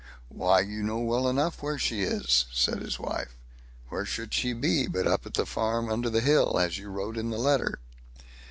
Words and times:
"Why, 0.29 0.61
you 0.61 0.81
know 0.81 0.97
well 0.97 1.27
enough 1.29 1.61
where 1.61 1.77
she 1.77 2.01
is", 2.01 2.47
said 2.51 2.79
his 2.81 2.97
wife. 2.97 3.37
"Where 3.89 4.03
should 4.03 4.33
she 4.33 4.51
be 4.51 4.87
but 4.87 5.05
up 5.05 5.27
at 5.27 5.35
the 5.35 5.45
farm 5.45 5.91
under 5.91 6.09
the 6.09 6.21
hill, 6.21 6.57
as 6.57 6.79
you 6.79 6.89
wrote 6.89 7.19
in 7.19 7.29
the 7.29 7.37
letter." 7.37 7.77